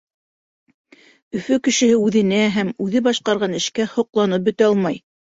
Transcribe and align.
Өфө 1.39 1.57
кешеһе 1.67 1.97
үҙенә 2.05 2.39
һәм 2.55 2.71
үҙе 2.85 3.01
башҡарған 3.09 3.53
эшкә 3.59 3.87
һоҡланып 3.91 4.49
бөтә 4.49 4.67
алмай. 4.71 4.99